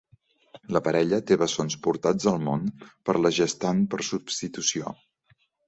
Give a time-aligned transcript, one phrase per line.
[0.77, 2.65] La parella té bessons portats al món
[3.09, 4.99] per la gestant per substitució.